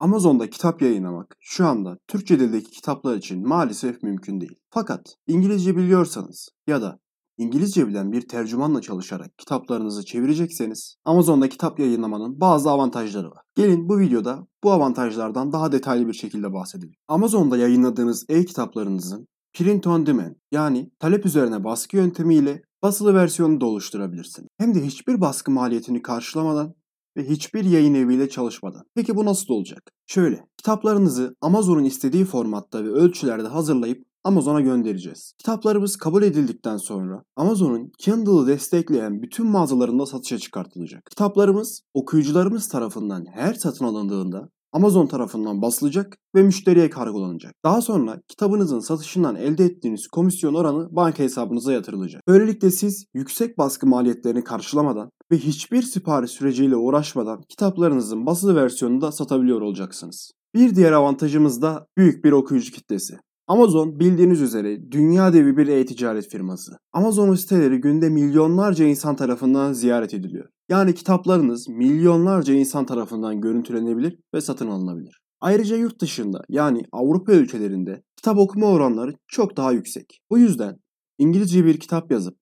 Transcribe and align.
Amazon'da 0.00 0.50
kitap 0.50 0.82
yayınlamak 0.82 1.36
şu 1.40 1.66
anda 1.66 1.98
Türkçe 2.08 2.40
dildeki 2.40 2.70
kitaplar 2.70 3.16
için 3.16 3.48
maalesef 3.48 4.02
mümkün 4.02 4.40
değil. 4.40 4.58
Fakat 4.70 5.14
İngilizce 5.26 5.76
biliyorsanız 5.76 6.48
ya 6.66 6.82
da 6.82 6.98
İngilizce 7.38 7.88
bilen 7.88 8.12
bir 8.12 8.28
tercümanla 8.28 8.80
çalışarak 8.80 9.38
kitaplarınızı 9.38 10.04
çevirecekseniz 10.04 10.96
Amazon'da 11.04 11.48
kitap 11.48 11.78
yayınlamanın 11.78 12.40
bazı 12.40 12.70
avantajları 12.70 13.30
var. 13.30 13.42
Gelin 13.54 13.88
bu 13.88 13.98
videoda 13.98 14.46
bu 14.64 14.72
avantajlardan 14.72 15.52
daha 15.52 15.72
detaylı 15.72 16.08
bir 16.08 16.12
şekilde 16.12 16.52
bahsedelim. 16.52 16.94
Amazon'da 17.08 17.56
yayınladığınız 17.56 18.24
e-kitaplarınızın 18.28 19.26
print 19.54 19.86
on 19.86 20.06
demand 20.06 20.34
yani 20.52 20.90
talep 20.98 21.26
üzerine 21.26 21.64
baskı 21.64 21.96
yöntemiyle 21.96 22.62
basılı 22.82 23.14
versiyonu 23.14 23.60
da 23.60 23.66
oluşturabilirsiniz. 23.66 24.48
Hem 24.58 24.74
de 24.74 24.86
hiçbir 24.86 25.20
baskı 25.20 25.50
maliyetini 25.50 26.02
karşılamadan 26.02 26.74
ve 27.16 27.28
hiçbir 27.28 27.64
yayın 27.64 27.94
eviyle 27.94 28.28
çalışmadan. 28.28 28.82
Peki 28.94 29.16
bu 29.16 29.24
nasıl 29.24 29.54
olacak? 29.54 29.92
Şöyle, 30.06 30.46
kitaplarınızı 30.56 31.36
Amazon'un 31.40 31.84
istediği 31.84 32.24
formatta 32.24 32.84
ve 32.84 32.88
ölçülerde 32.88 33.48
hazırlayıp 33.48 34.06
Amazon'a 34.24 34.60
göndereceğiz. 34.60 35.32
Kitaplarımız 35.38 35.96
kabul 35.96 36.22
edildikten 36.22 36.76
sonra 36.76 37.22
Amazon'un 37.36 37.92
Kindle'ı 37.98 38.46
destekleyen 38.46 39.22
bütün 39.22 39.46
mağazalarında 39.46 40.06
satışa 40.06 40.38
çıkartılacak. 40.38 41.06
Kitaplarımız 41.10 41.82
okuyucularımız 41.94 42.68
tarafından 42.68 43.26
her 43.32 43.54
satın 43.54 43.84
alındığında 43.84 44.48
Amazon 44.72 45.06
tarafından 45.06 45.62
basılacak 45.62 46.18
ve 46.34 46.42
müşteriye 46.42 46.90
kargolanacak. 46.90 47.54
Daha 47.64 47.82
sonra 47.82 48.20
kitabınızın 48.28 48.80
satışından 48.80 49.36
elde 49.36 49.64
ettiğiniz 49.64 50.08
komisyon 50.08 50.54
oranı 50.54 50.88
banka 50.96 51.22
hesabınıza 51.22 51.72
yatırılacak. 51.72 52.22
Böylelikle 52.28 52.70
siz 52.70 53.06
yüksek 53.14 53.58
baskı 53.58 53.86
maliyetlerini 53.86 54.44
karşılamadan 54.44 55.10
ve 55.30 55.38
hiçbir 55.38 55.82
sipariş 55.82 56.30
süreciyle 56.30 56.76
uğraşmadan 56.76 57.42
kitaplarınızın 57.48 58.26
basılı 58.26 58.56
versiyonunu 58.56 59.00
da 59.00 59.12
satabiliyor 59.12 59.60
olacaksınız. 59.60 60.30
Bir 60.54 60.74
diğer 60.74 60.92
avantajımız 60.92 61.62
da 61.62 61.86
büyük 61.96 62.24
bir 62.24 62.32
okuyucu 62.32 62.72
kitlesi. 62.72 63.16
Amazon 63.48 64.00
bildiğiniz 64.00 64.42
üzere 64.42 64.92
dünya 64.92 65.32
devi 65.32 65.56
bir 65.56 65.68
e-ticaret 65.68 66.28
firması. 66.28 66.72
Amazon 66.92 67.34
siteleri 67.34 67.80
günde 67.80 68.08
milyonlarca 68.08 68.84
insan 68.84 69.16
tarafından 69.16 69.72
ziyaret 69.72 70.14
ediliyor. 70.14 70.48
Yani 70.68 70.94
kitaplarınız 70.94 71.68
milyonlarca 71.68 72.54
insan 72.54 72.86
tarafından 72.86 73.40
görüntülenebilir 73.40 74.18
ve 74.34 74.40
satın 74.40 74.68
alınabilir. 74.68 75.20
Ayrıca 75.40 75.76
yurt 75.76 76.00
dışında 76.00 76.42
yani 76.48 76.82
Avrupa 76.92 77.32
ülkelerinde 77.32 78.02
kitap 78.16 78.38
okuma 78.38 78.66
oranları 78.66 79.12
çok 79.28 79.56
daha 79.56 79.72
yüksek. 79.72 80.20
Bu 80.30 80.38
yüzden 80.38 80.76
İngilizce 81.18 81.64
bir 81.64 81.80
kitap 81.80 82.10
yazıp 82.10 82.36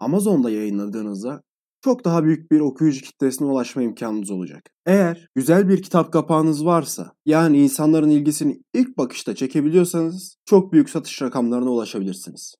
Amazon'da 0.00 0.50
yayınladığınızda 0.50 1.42
çok 1.84 2.04
daha 2.04 2.24
büyük 2.24 2.50
bir 2.52 2.60
okuyucu 2.60 3.00
kitlesine 3.02 3.48
ulaşma 3.48 3.82
imkanınız 3.82 4.30
olacak. 4.30 4.62
Eğer 4.86 5.28
güzel 5.34 5.68
bir 5.68 5.82
kitap 5.82 6.12
kapağınız 6.12 6.64
varsa, 6.64 7.12
yani 7.26 7.58
insanların 7.58 8.10
ilgisini 8.10 8.62
ilk 8.74 8.98
bakışta 8.98 9.34
çekebiliyorsanız 9.34 10.36
çok 10.44 10.72
büyük 10.72 10.90
satış 10.90 11.22
rakamlarına 11.22 11.70
ulaşabilirsiniz. 11.70 12.54